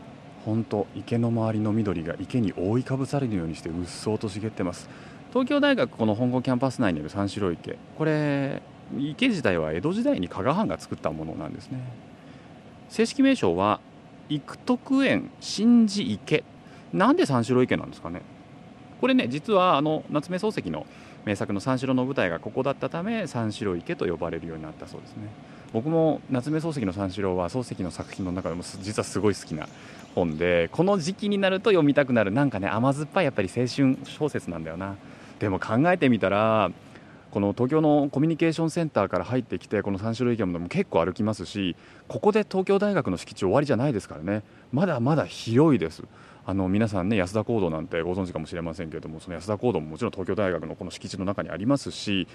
[0.44, 4.88] 本当池の周りの緑が池に覆いかぶされるようにしてうっそうと茂ってます。
[5.30, 7.76] 東京大学この本郷キャンパス内にある三四郎池。
[7.98, 8.62] これ
[8.98, 11.78] 池自体は江戸時代に加賀藩が作ったものなんですね。
[12.88, 13.80] 正式名称は
[14.28, 16.44] 育徳園新寺池。
[16.92, 18.22] なんで三四郎池なんですかね。
[19.00, 20.86] これね実はあの夏目漱石の
[21.26, 25.28] 名作の三四郎の舞台がここだったため三四郎池と呼ばれるようになったそうですね。
[25.72, 29.68] 僕も夏目漱石の三四郎は漱石の作品の中でも実はすごい好きな
[30.14, 32.30] 本でこの時期になると読みたくなる。
[32.30, 34.96] なんかね甘酸っぱいやっぱり青春小説なんだよな。
[35.38, 36.70] でも考えてみたら
[37.30, 41.76] この東京のコミュニケーションセンターから入ってきてこの三四郎池も結構歩きますし
[42.08, 44.42] ここで東京大学の敷地終わりじゃないですからね。
[44.72, 46.02] まだまだ広いです。
[46.46, 52.26] あの皆さんね安田講堂なんてご存知かもしれませんけれどもその安田講堂ももちろん東京大学のこの敷地の中にありますし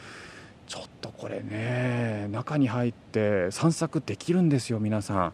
[0.67, 5.33] ちょっとこれね中に入って散策できるんですよ皆さん。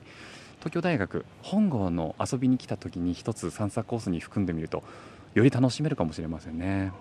[0.59, 4.83] 東京大学本郷の遊びに来た時に一つ散策コースに含んでみると
[5.33, 6.91] より楽しめるかもしれませんね。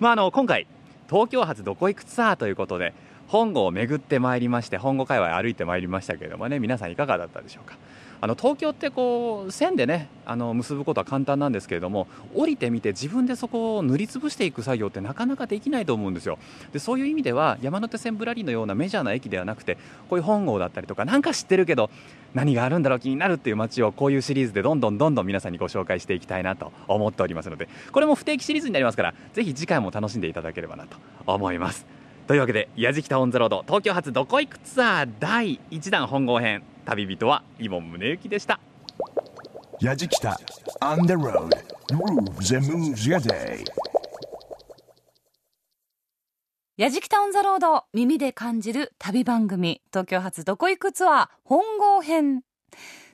[0.00, 0.66] まああの今回
[1.10, 2.94] 東京発どこ行くツアーということで
[3.28, 7.76] 本郷を巡ってまいりまして本郷界隈歩いてまいりましたけれどもね皆さんいかがだったでしょうか？
[8.20, 16.38] あの東京ってこう線でねあの結ぶことは簡単なんですけれども降りてみて自分でそこを塗りつぶしていく作業ってなかなかできないと思うんですよ。
[16.72, 19.76] でそういう意味では山手線ぶらりのようなメジャーな駅ではなくて
[20.08, 21.90] こういう本郷だったりとかなんか知ってるけど
[22.34, 30.96] 何があるんだろう気になるっていう街をこういうシリーズでどんどんどんどん皆さんにご紹介していきたいなと思っておりますのでこれも不定期シリーズになりますからぜひ次回も楽しんでいただければなと
[31.26, 31.86] 思います。
[32.26, 36.62] というわけで「やじきた on the road 東京発どこ行くツアー」第1弾本郷編。
[36.86, 38.60] 旅人は井門宗之でした。
[39.80, 40.38] やじきた。
[40.80, 41.50] On the road.
[41.88, 43.64] Grooves and moves your day.
[46.76, 52.42] やじきたオンザロード耳で感じる旅番組東京発どこ行くツアー本郷編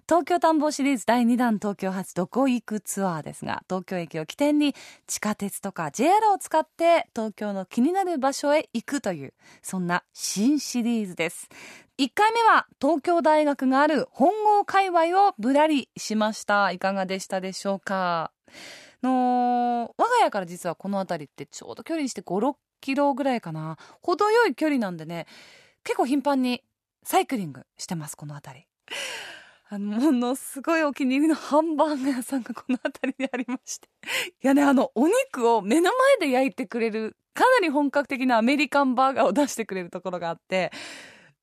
[0.09, 4.74] 東京探訪シリーズ第2弾東京発どこ行くツアーですが東京駅を起点に
[5.07, 9.32] 地下鉄とか JR を使って東京の気になる場所へ行くという
[9.62, 11.48] そんな新シリーズです。
[11.98, 16.72] 1回目は東京大学がある本郷界隈をぶらりしました。
[16.72, 18.32] いかがでしたでしょうか？
[19.03, 23.78] の我が家から実はこの辺りってちょうど距離にして56キロぐらいかな。
[24.03, 25.26] 程よい距離なんでね
[25.84, 26.62] 結構頻繁に
[27.05, 28.66] サイクリングしてますこの辺り。
[29.73, 33.89] あのものすごいお気に入りのハンバーガー屋さんがこの辺りにありまして。
[34.45, 40.70] いやねあのお肉を目の前で焼いてくれるかなり本格的なアメリカンバーガーを出してくれるところがあって。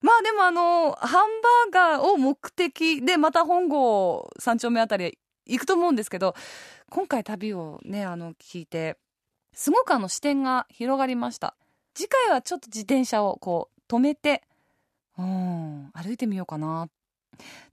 [0.01, 5.17] まあでもあのハンバーガーを目的でまた本郷三丁目あたりへ
[5.47, 6.35] 行くと思うんですけど
[6.89, 8.97] 今回旅をねあの聞いて
[9.53, 11.55] すごくあの視点が広がりました。
[11.95, 14.43] 次回はちょっと自転車をこう止めて
[15.17, 16.89] うん歩いてみようかなっ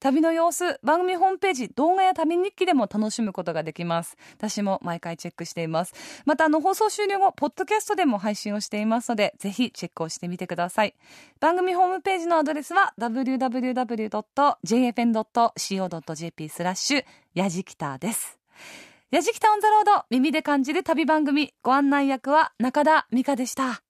[0.01, 4.17] 旅の様子番組ホームページ動画や旅日記でも楽しむことができます。
[4.37, 5.95] 私も毎回チェックしています。
[6.25, 10.95] またあの放送終了後ポッドキャストでも配信をしていますのでぜひチェックをしてみてください。
[11.41, 14.09] 番組ホームページのアドレスは www.jfn.co.jp
[16.49, 17.05] スラッシュ
[17.35, 18.39] やじきたです。
[19.11, 21.55] やじきたオンザロード耳で感じる旅番組。
[21.62, 23.86] ご案内役は中田美香でした。